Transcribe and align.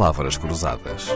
palavras 0.00 0.38
cruzadas. 0.38 1.08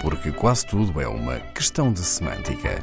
Porque 0.00 0.30
quase 0.30 0.66
tudo 0.68 1.00
é 1.00 1.08
uma 1.08 1.40
questão 1.52 1.92
de 1.92 1.98
semântica. 1.98 2.80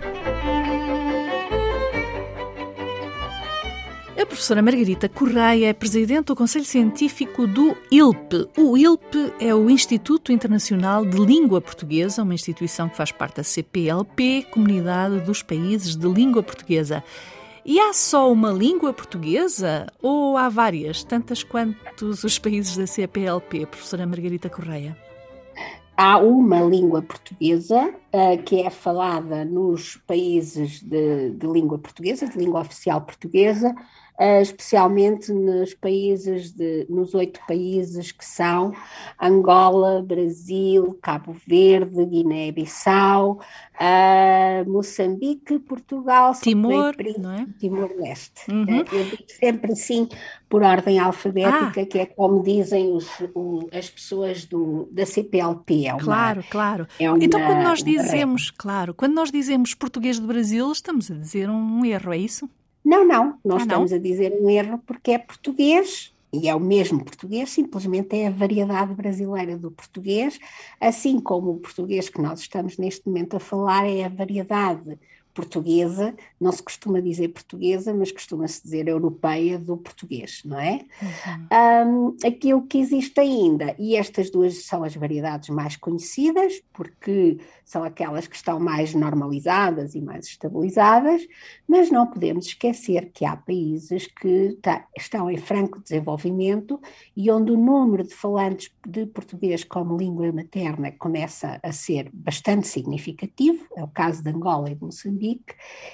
A 4.21 4.25
professora 4.25 4.61
Margarita 4.61 5.07
Correia 5.07 5.69
é 5.69 5.73
presidente 5.73 6.25
do 6.25 6.35
Conselho 6.35 6.65
Científico 6.65 7.47
do 7.47 7.73
ILP. 7.89 8.49
O 8.57 8.77
ILP 8.77 9.31
é 9.39 9.55
o 9.55 9.69
Instituto 9.69 10.33
Internacional 10.33 11.05
de 11.05 11.17
Língua 11.17 11.61
Portuguesa, 11.61 12.23
uma 12.23 12.33
instituição 12.33 12.89
que 12.89 12.97
faz 12.97 13.13
parte 13.13 13.37
da 13.37 13.43
CPLP, 13.43 14.47
Comunidade 14.51 15.21
dos 15.21 15.41
Países 15.41 15.95
de 15.95 16.09
Língua 16.09 16.43
Portuguesa. 16.43 17.01
E 17.67 17.81
há 17.81 17.91
só 17.91 18.31
uma 18.31 18.49
língua 18.49 18.93
portuguesa 18.93 19.87
ou 20.01 20.37
há 20.37 20.47
várias, 20.47 21.03
tantas 21.03 21.43
quantos 21.43 22.23
os 22.23 22.39
países 22.39 22.77
da 22.77 22.87
CPLP, 22.87 23.65
professora 23.65 24.07
Margarita 24.07 24.49
Correia? 24.49 24.97
Há 25.97 26.17
uma 26.17 26.61
língua 26.61 27.01
portuguesa 27.01 27.93
uh, 28.13 28.41
que 28.41 28.61
é 28.61 28.69
falada 28.69 29.43
nos 29.43 29.97
países 30.07 30.81
de, 30.81 31.31
de 31.31 31.45
língua 31.45 31.77
portuguesa, 31.77 32.25
de 32.25 32.37
língua 32.37 32.61
oficial 32.61 33.01
portuguesa, 33.01 33.75
especialmente 34.19 35.31
nos 35.31 35.73
países 35.75 36.51
de, 36.51 36.87
nos 36.89 37.13
oito 37.13 37.39
países 37.47 38.11
que 38.11 38.25
são 38.25 38.73
Angola, 39.21 40.01
Brasil, 40.01 40.97
Cabo 41.01 41.35
Verde, 41.45 42.03
Guiné-Bissau, 42.03 43.39
uh, 43.75 44.69
Moçambique, 44.69 45.59
Portugal, 45.59 46.33
Timor, 46.33 46.95
é? 46.99 47.59
Timor-Leste. 47.59 48.51
Uhum. 48.51 48.81
Uh, 48.81 48.85
eu 48.91 49.03
digo 49.05 49.23
sempre 49.27 49.71
assim 49.71 50.09
por 50.49 50.63
ordem 50.63 50.97
alfabética, 50.97 51.81
ah. 51.81 51.85
que 51.85 51.99
é 51.99 52.05
como 52.05 52.41
dizem 52.41 52.91
os, 52.93 53.07
o, 53.35 53.67
as 53.71 53.89
pessoas 53.89 54.45
do, 54.45 54.87
da 54.91 55.05
CPLP. 55.05 55.87
É 55.87 55.93
uma, 55.93 56.01
claro, 56.01 56.43
claro. 56.49 56.87
É 56.99 57.11
uma, 57.11 57.23
então, 57.23 57.39
quando 57.45 57.63
nós 57.63 57.83
dizemos, 57.83 58.49
claro, 58.49 58.93
quando 58.93 59.13
nós 59.13 59.31
dizemos 59.31 59.73
português 59.73 60.19
do 60.19 60.25
Brasil, 60.25 60.71
estamos 60.71 61.11
a 61.11 61.15
dizer 61.15 61.49
um 61.49 61.85
erro, 61.85 62.13
é 62.13 62.17
isso? 62.17 62.49
Não, 62.87 63.05
não, 63.05 63.37
nós 63.43 63.63
ah, 63.63 63.65
estamos 63.65 63.91
não? 63.91 63.97
a 63.97 64.01
dizer 64.01 64.31
um 64.39 64.49
erro 64.49 64.81
porque 64.87 65.11
é 65.11 65.17
português 65.17 66.15
e 66.31 66.47
é 66.47 66.55
o 66.55 66.59
mesmo 66.59 67.03
português, 67.03 67.49
simplesmente 67.49 68.15
é 68.15 68.27
a 68.27 68.31
variedade 68.31 68.93
brasileira 68.93 69.57
do 69.57 69.69
português, 69.69 70.39
assim 70.79 71.19
como 71.19 71.51
o 71.51 71.59
português 71.59 72.07
que 72.07 72.21
nós 72.21 72.39
estamos 72.39 72.77
neste 72.77 73.05
momento 73.05 73.35
a 73.35 73.41
falar 73.41 73.85
é 73.85 74.05
a 74.05 74.09
variedade 74.09 74.97
portuguesa, 75.37 76.15
não 76.41 76.51
se 76.51 76.63
costuma 76.63 76.99
dizer 76.99 77.27
portuguesa, 77.27 77.93
mas 77.93 78.11
costuma-se 78.11 78.63
dizer 78.63 78.87
europeia 78.87 79.59
do 79.59 79.77
português, 79.77 80.41
não 80.43 80.59
é? 80.59 80.83
Uhum. 80.99 82.15
Um, 82.17 82.27
aquilo 82.27 82.63
que 82.63 82.79
existe 82.79 83.19
ainda, 83.19 83.75
e 83.77 83.95
estas 83.95 84.31
duas 84.31 84.65
são 84.65 84.83
as 84.83 84.95
variedades 84.95 85.49
mais 85.49 85.75
conhecidas, 85.75 86.59
porque 86.73 87.37
são 87.63 87.83
aquelas 87.83 88.25
que 88.25 88.35
estão 88.35 88.59
mais 88.59 88.95
normalizadas 88.95 89.93
e 89.93 90.01
mais 90.01 90.25
estabilizadas, 90.25 91.21
mas 91.67 91.91
não 91.91 92.07
podemos 92.07 92.47
esquecer 92.47 93.11
que 93.13 93.23
há 93.23 93.35
países 93.35 94.07
que 94.07 94.57
tá, 94.59 94.87
estão 94.97 95.29
em 95.29 95.37
franco 95.37 95.79
desenvolvimento 95.79 96.81
e 97.15 97.29
onde 97.29 97.51
o 97.51 97.57
número 97.57 98.03
de 98.03 98.15
falantes 98.15 98.71
de 98.87 99.05
português 99.05 99.63
como 99.63 99.97
língua 99.97 100.31
materna 100.31 100.91
começa 100.93 101.59
a 101.61 101.71
ser 101.71 102.09
bastante 102.11 102.67
significativo, 102.67 103.67
é 103.75 103.83
o 103.83 103.87
caso 103.87 104.23
de 104.23 104.29
Angola 104.29 104.71
e 104.71 104.75
de 104.75 104.81
Moçambique, 104.81 105.26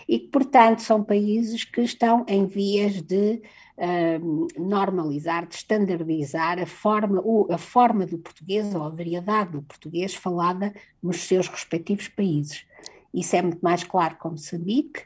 e 0.08 0.20
que, 0.20 0.28
portanto, 0.28 0.82
são 0.82 1.04
países 1.04 1.64
que 1.64 1.82
estão 1.82 2.26
em 2.28 2.46
vias 2.46 3.02
de 3.02 3.42
uh, 3.78 4.48
normalizar, 4.58 5.48
de 5.48 5.56
standardizar 5.56 6.60
a 6.60 6.66
forma, 6.66 7.24
a 7.50 7.58
forma 7.58 8.06
do 8.06 8.18
português 8.18 8.74
ou 8.74 8.84
a 8.84 8.90
variedade 8.90 9.52
do 9.52 9.62
português 9.62 10.14
falada 10.14 10.74
nos 11.02 11.22
seus 11.22 11.48
respectivos 11.48 12.08
países. 12.08 12.66
Isso 13.14 13.36
é 13.36 13.42
muito 13.42 13.62
mais 13.62 13.84
claro 13.84 14.16
com 14.18 14.32
Moçambique, 14.32 15.04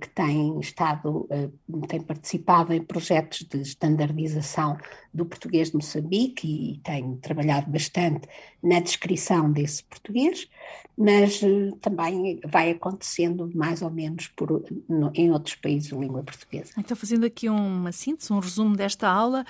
que 0.00 0.08
tem 0.10 0.58
estado, 0.60 1.28
uh, 1.30 1.86
tem 1.86 2.00
participado 2.00 2.72
em 2.72 2.82
projetos 2.82 3.42
de 3.44 3.62
standardização 3.62 4.76
do 5.12 5.24
português 5.24 5.70
de 5.70 5.76
Moçambique 5.76 6.46
e, 6.46 6.78
tem 6.78 7.16
trabalhado 7.16 7.70
bastante 7.70 8.28
na 8.62 8.80
descrição 8.80 9.50
desse 9.50 9.84
português, 9.84 10.48
mas 10.96 11.42
uh, 11.42 11.76
também 11.80 12.40
vai 12.44 12.70
acontecendo 12.70 13.50
mais 13.54 13.82
ou 13.82 13.90
menos 13.90 14.28
por, 14.28 14.64
no, 14.88 15.10
em 15.14 15.30
outros 15.30 15.54
países 15.54 15.88
de 15.88 15.94
língua 15.94 16.22
portuguesa. 16.22 16.72
Então, 16.78 16.96
fazendo 16.96 17.24
aqui 17.24 17.48
uma 17.48 17.92
síntese, 17.92 18.32
um 18.32 18.38
resumo 18.38 18.76
desta 18.76 19.08
aula, 19.08 19.44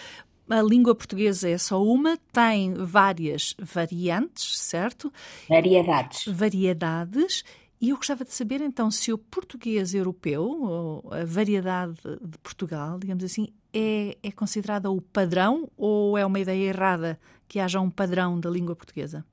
a 0.49 0.61
língua 0.61 0.95
portuguesa 0.95 1.49
é 1.49 1.57
só 1.57 1.83
uma, 1.83 2.19
tem 2.33 2.75
várias 2.75 3.55
variantes, 3.59 4.59
certo? 4.59 5.13
Variedades. 5.49 6.27
Variedades. 6.27 7.45
E 7.83 7.89
eu 7.89 7.97
gostava 7.97 8.25
de 8.25 8.33
saber 8.33 8.61
então 8.61 8.93
se 8.93 9.13
o 9.13 9.19
português 9.19 9.93
europeu, 9.93 11.03
a 11.11 11.25
variedade 11.25 12.01
de 12.23 12.39
Portugal, 12.39 12.97
digamos 12.97 13.25
assim, 13.25 13.49
é, 13.75 14.17
é 14.23 14.31
considerada 14.31 14.89
o 14.89 15.01
padrão 15.01 15.69
ou 15.77 16.17
é 16.17 16.25
uma 16.25 16.39
ideia 16.39 16.69
errada 16.69 17.19
que 17.49 17.59
haja 17.59 17.81
um 17.81 17.91
padrão 17.91 18.39
da 18.39 18.49
língua 18.49 18.77
portuguesa? 18.77 19.27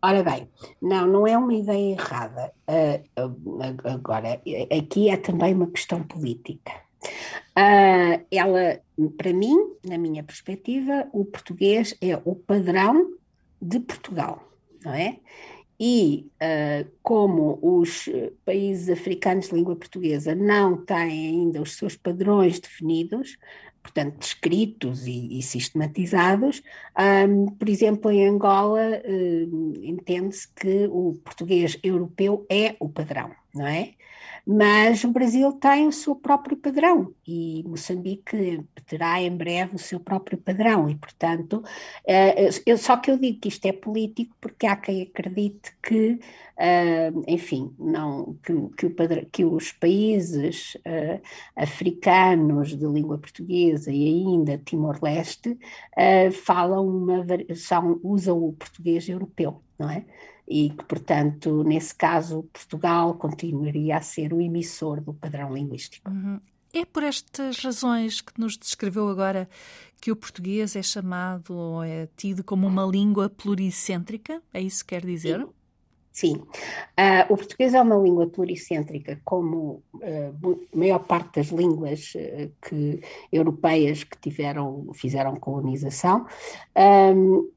Ora 0.00 0.22
bem, 0.22 0.48
não, 0.80 1.04
não 1.08 1.26
é 1.26 1.36
uma 1.36 1.52
ideia 1.52 1.94
errada. 1.94 2.52
Uh, 2.68 3.58
agora, 3.82 4.40
aqui 4.78 5.10
é 5.10 5.16
também 5.16 5.52
uma 5.52 5.66
questão 5.66 6.04
política. 6.04 6.70
Uh, 7.58 8.24
ela, 8.30 8.80
para 9.16 9.32
mim, 9.32 9.56
na 9.84 9.98
minha 9.98 10.22
perspectiva, 10.22 11.08
o 11.12 11.24
português 11.24 11.92
é 12.00 12.16
o 12.24 12.36
padrão 12.36 13.14
de 13.60 13.80
Portugal, 13.80 14.48
não 14.84 14.94
é? 14.94 15.18
E 15.80 16.26
uh, 16.42 16.90
como 17.02 17.58
os 17.62 18.08
países 18.44 18.88
africanos 18.88 19.48
de 19.48 19.54
língua 19.54 19.76
portuguesa 19.76 20.34
não 20.34 20.76
têm 20.76 21.28
ainda 21.28 21.62
os 21.62 21.76
seus 21.76 21.96
padrões 21.96 22.58
definidos, 22.58 23.38
portanto, 23.82 24.18
descritos 24.18 25.06
e, 25.06 25.38
e 25.38 25.42
sistematizados. 25.42 26.62
Um, 27.28 27.46
por 27.46 27.68
exemplo, 27.68 28.10
em 28.10 28.26
Angola, 28.26 29.02
um, 29.06 29.72
entende-se 29.82 30.48
que 30.52 30.86
o 30.90 31.14
português 31.24 31.78
europeu 31.82 32.44
é 32.50 32.76
o 32.78 32.88
padrão, 32.88 33.30
não 33.54 33.66
é? 33.66 33.94
Mas 34.50 35.04
o 35.04 35.12
Brasil 35.12 35.52
tem 35.52 35.86
o 35.86 35.92
seu 35.92 36.16
próprio 36.16 36.56
padrão 36.56 37.12
e 37.26 37.62
Moçambique 37.66 38.64
terá 38.86 39.20
em 39.20 39.36
breve 39.36 39.76
o 39.76 39.78
seu 39.78 40.00
próprio 40.00 40.38
padrão, 40.38 40.88
e 40.88 40.94
portanto, 40.94 41.58
uh, 41.58 42.60
eu, 42.64 42.78
só 42.78 42.96
que 42.96 43.10
eu 43.10 43.18
digo 43.18 43.40
que 43.40 43.48
isto 43.48 43.66
é 43.66 43.72
político 43.72 44.34
porque 44.40 44.66
há 44.66 44.74
quem 44.74 45.02
acredite 45.02 45.76
que, 45.82 46.12
uh, 46.12 47.24
enfim, 47.26 47.74
não, 47.78 48.38
que, 48.42 48.54
que, 48.76 48.86
o 48.86 49.26
que 49.30 49.44
os 49.44 49.72
países 49.72 50.76
africanos 51.54 52.74
de 52.74 52.86
língua 52.86 53.18
portuguesa 53.18 53.92
e 53.92 54.06
ainda 54.06 54.56
Timor-Leste 54.56 55.58
falam 56.32 56.86
uma, 56.86 57.26
são, 57.54 58.00
usam 58.02 58.42
o 58.42 58.52
português 58.54 59.08
europeu, 59.08 59.62
não 59.78 59.90
é? 59.90 60.06
E 60.48 60.70
que, 60.70 60.84
portanto, 60.84 61.62
nesse 61.62 61.94
caso, 61.94 62.44
Portugal 62.52 63.14
continuaria 63.14 63.96
a 63.96 64.00
ser 64.00 64.32
o 64.32 64.40
emissor 64.40 65.00
do 65.00 65.12
padrão 65.12 65.52
linguístico. 65.52 66.10
Uhum. 66.10 66.40
É 66.72 66.84
por 66.84 67.02
estas 67.02 67.58
razões 67.58 68.20
que 68.20 68.38
nos 68.38 68.56
descreveu 68.56 69.08
agora 69.08 69.48
que 70.00 70.10
o 70.12 70.16
português 70.16 70.76
é 70.76 70.82
chamado 70.82 71.54
ou 71.54 71.82
é 71.82 72.08
tido 72.16 72.44
como 72.44 72.66
uma 72.66 72.84
língua 72.84 73.28
pluricêntrica? 73.28 74.42
É 74.52 74.60
isso 74.60 74.84
que 74.84 74.94
quer 74.94 75.04
dizer? 75.04 75.40
Sim. 75.40 75.52
Sim, 76.10 76.34
uh, 76.34 77.32
o 77.32 77.36
português 77.36 77.74
é 77.74 77.80
uma 77.80 77.94
língua 77.94 78.26
pluricêntrica, 78.26 79.20
como 79.24 79.84
uh, 79.94 80.66
a 80.74 80.76
maior 80.76 80.98
parte 80.98 81.36
das 81.36 81.46
línguas 81.46 82.12
uh, 82.16 82.50
que, 82.60 83.00
europeias 83.30 84.02
que 84.02 84.18
tiveram, 84.18 84.90
fizeram 84.94 85.36
colonização. 85.36 86.26
Um, 86.76 87.48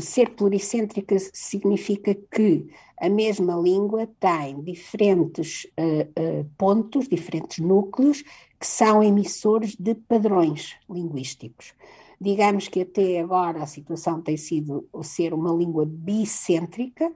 ser 0.00 0.30
pluricêntrica 0.30 1.16
significa 1.32 2.14
que 2.14 2.66
a 3.00 3.08
mesma 3.08 3.54
língua 3.56 4.08
tem 4.18 4.62
diferentes 4.62 5.66
uh, 5.78 6.40
uh, 6.40 6.50
pontos, 6.56 7.08
diferentes 7.08 7.58
núcleos, 7.58 8.22
que 8.58 8.66
são 8.66 9.02
emissores 9.02 9.76
de 9.76 9.94
padrões 9.94 10.76
linguísticos. 10.88 11.74
Digamos 12.18 12.68
que 12.68 12.80
até 12.80 13.20
agora 13.20 13.62
a 13.62 13.66
situação 13.66 14.22
tem 14.22 14.36
sido 14.36 14.88
ser 15.02 15.34
uma 15.34 15.52
língua 15.52 15.84
bicêntrica, 15.84 17.12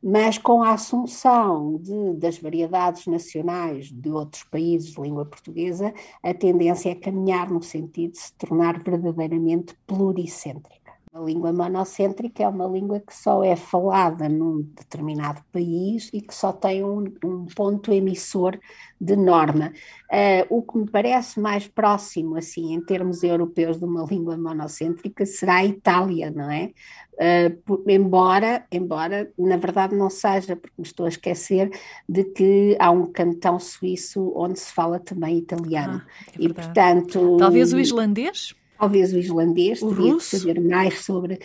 mas 0.00 0.38
com 0.38 0.62
a 0.62 0.74
assunção 0.74 1.78
de, 1.78 2.14
das 2.14 2.38
variedades 2.38 3.06
nacionais 3.06 3.90
de 3.90 4.08
outros 4.10 4.44
países 4.44 4.92
de 4.92 5.00
língua 5.00 5.24
portuguesa, 5.24 5.92
a 6.22 6.32
tendência 6.32 6.90
é 6.90 6.94
caminhar 6.94 7.50
no 7.50 7.60
sentido 7.60 8.12
de 8.12 8.18
se 8.20 8.32
tornar 8.34 8.80
verdadeiramente 8.84 9.76
pluricêntrica. 9.84 10.85
A 11.16 11.20
língua 11.20 11.50
monocêntrica 11.50 12.42
é 12.42 12.48
uma 12.48 12.66
língua 12.66 13.00
que 13.00 13.16
só 13.16 13.42
é 13.42 13.56
falada 13.56 14.28
num 14.28 14.60
determinado 14.60 15.40
país 15.50 16.10
e 16.12 16.20
que 16.20 16.34
só 16.34 16.52
tem 16.52 16.84
um, 16.84 17.04
um 17.24 17.46
ponto 17.46 17.90
emissor 17.90 18.58
de 19.00 19.16
norma. 19.16 19.72
Uh, 20.12 20.58
o 20.58 20.62
que 20.62 20.76
me 20.76 20.90
parece 20.90 21.40
mais 21.40 21.66
próximo, 21.66 22.36
assim, 22.36 22.74
em 22.74 22.82
termos 22.82 23.22
europeus, 23.22 23.78
de 23.78 23.86
uma 23.86 24.04
língua 24.04 24.36
monocêntrica 24.36 25.24
será 25.24 25.54
a 25.56 25.64
Itália, 25.64 26.30
não 26.30 26.50
é? 26.50 26.72
Uh, 27.14 27.56
por, 27.64 27.82
embora, 27.88 28.66
embora, 28.70 29.32
na 29.38 29.56
verdade, 29.56 29.96
não 29.96 30.10
seja, 30.10 30.54
porque 30.54 30.74
me 30.76 30.84
estou 30.84 31.06
a 31.06 31.08
esquecer 31.08 31.70
de 32.06 32.24
que 32.24 32.76
há 32.78 32.90
um 32.90 33.06
cantão 33.06 33.58
suíço 33.58 34.34
onde 34.36 34.58
se 34.58 34.70
fala 34.70 35.00
também 35.00 35.38
italiano. 35.38 36.02
Ah, 36.04 36.10
é 36.38 36.44
e, 36.44 36.52
portanto. 36.52 37.38
Talvez 37.38 37.72
o 37.72 37.80
islandês? 37.80 38.54
Talvez 38.78 39.12
o 39.12 39.18
islandês, 39.18 39.82
o 39.82 39.94
teria 39.94 40.12
russo? 40.12 40.30
que 40.30 40.36
saber 40.38 40.60
mais 40.60 41.04
sobre. 41.04 41.38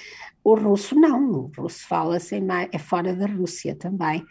O 0.44 0.56
russo 0.56 0.96
não, 0.96 1.32
o 1.32 1.52
russo 1.56 1.88
fala-se 1.88 2.42
mais, 2.42 2.68
é 2.72 2.80
fora 2.80 3.16
da 3.16 3.28
Rússia 3.28 3.76
também. 3.76 4.26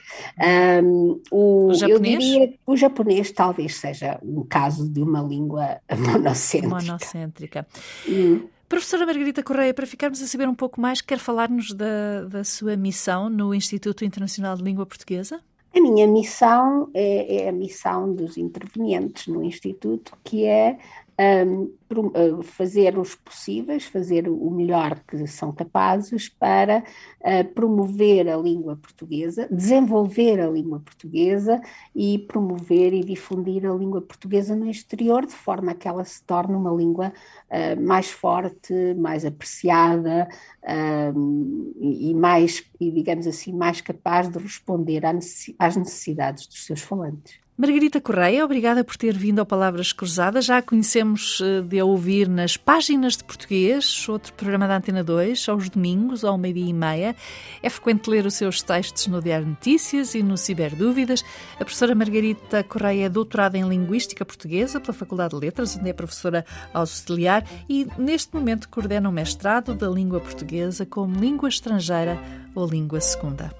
Um, 0.83 1.21
o, 1.31 1.67
o 1.69 1.75
japonês? 1.75 2.15
Eu 2.15 2.19
diria 2.21 2.55
o 2.67 2.77
japonês 2.77 3.31
talvez 3.31 3.77
seja 3.77 4.19
um 4.23 4.45
caso 4.45 4.89
de 4.89 5.01
uma 5.01 5.23
língua 5.23 5.81
monocêntrica. 5.97 6.69
Monocêntrica. 6.69 7.67
Hum. 8.09 8.43
Professora 8.69 9.05
Margarita 9.05 9.43
Correia, 9.43 9.75
para 9.75 9.85
ficarmos 9.85 10.23
a 10.23 10.29
saber 10.29 10.49
um 10.49 10.55
pouco 10.55 10.81
mais, 10.81 11.01
quer 11.01 11.19
falar-nos 11.19 11.73
da, 11.73 12.25
da 12.29 12.45
sua 12.45 12.77
missão 12.77 13.29
no 13.29 13.53
Instituto 13.53 14.05
Internacional 14.05 14.57
de 14.57 14.63
Língua 14.63 14.87
Portuguesa? 14.87 15.41
A 15.75 15.81
minha 15.81 16.07
missão 16.07 16.89
é, 16.95 17.43
é, 17.43 17.49
a 17.49 17.53
missão 17.53 18.13
dos 18.13 18.37
intervenientes 18.37 19.27
no 19.27 19.43
Instituto, 19.43 20.17
que 20.23 20.45
é 20.45 20.79
um, 21.21 22.43
fazer 22.43 22.99
os 22.99 23.15
possíveis, 23.15 23.85
fazer 23.85 24.29
o 24.29 24.51
melhor 24.51 25.01
que 25.07 25.27
são 25.27 25.53
capazes 25.53 26.29
para 26.29 26.83
uh, 27.21 27.45
promover 27.53 28.29
a 28.29 28.37
língua 28.37 28.77
portuguesa, 28.77 29.47
desenvolver 29.51 30.41
a 30.41 30.49
língua 30.49 30.81
portuguesa 30.81 31.61
e 31.95 32.19
promover 32.21 32.95
e 32.95 33.05
difundir 33.05 33.67
a 33.67 33.75
língua 33.75 34.01
portuguesa 34.01 34.57
no 34.57 34.71
exterior, 34.71 35.27
de 35.27 35.35
forma 35.35 35.75
que 35.75 35.87
ela 35.87 36.05
se 36.05 36.23
torne 36.25 36.55
uma 36.55 36.71
língua 36.71 37.13
uh, 37.51 37.81
mais 37.81 38.11
forte, 38.11 38.73
mais 38.95 39.25
apreciada 39.25 40.29
uh, 40.63 41.75
e, 41.81 42.15
mais, 42.15 42.65
e 42.81 42.91
digamos 42.91 43.27
assim, 43.27 43.53
mais 43.53 43.81
capaz 43.81 44.29
de 44.29 44.39
responder 44.39 45.03
às 45.05 45.77
necessidades 45.77 46.47
dos 46.47 46.65
seus 46.65 46.81
falantes. 46.81 47.41
Margarita 47.61 48.01
Correia, 48.01 48.43
obrigada 48.43 48.83
por 48.83 48.97
ter 48.97 49.15
vindo 49.15 49.39
ao 49.39 49.45
Palavras 49.45 49.93
Cruzadas. 49.93 50.47
Já 50.47 50.57
a 50.57 50.63
conhecemos 50.63 51.43
eh, 51.43 51.61
de 51.61 51.83
ouvir 51.83 52.27
nas 52.27 52.57
páginas 52.57 53.19
de 53.19 53.23
português, 53.23 54.09
outro 54.09 54.33
programa 54.33 54.67
da 54.67 54.79
Antena 54.79 55.05
2, 55.05 55.47
aos 55.47 55.69
domingos, 55.69 56.25
ao 56.25 56.39
meio-dia 56.39 56.71
e 56.71 56.73
meia. 56.73 57.15
É 57.63 57.69
frequente 57.69 58.09
ler 58.09 58.25
os 58.25 58.33
seus 58.33 58.63
textos 58.63 59.09
no 59.09 59.21
Diário 59.21 59.47
Notícias 59.47 60.15
e 60.15 60.23
no 60.23 60.39
Ciberdúvidas. 60.39 61.23
A 61.57 61.59
professora 61.59 61.95
Margarita 61.95 62.65
Correia 62.65 63.05
é 63.05 63.09
doutorada 63.11 63.59
em 63.59 63.69
Linguística 63.69 64.25
Portuguesa 64.25 64.81
pela 64.81 64.95
Faculdade 64.95 65.35
de 65.35 65.41
Letras, 65.45 65.77
onde 65.77 65.91
é 65.91 65.93
professora 65.93 66.47
auxiliar 66.73 67.47
e, 67.69 67.87
neste 67.99 68.35
momento, 68.35 68.71
coordena 68.71 69.07
o 69.07 69.13
mestrado 69.13 69.75
da 69.75 69.87
língua 69.87 70.19
portuguesa 70.19 70.87
como 70.87 71.21
língua 71.21 71.51
estrangeira 71.51 72.19
ou 72.55 72.67
língua 72.67 73.03
segunda. 73.03 73.60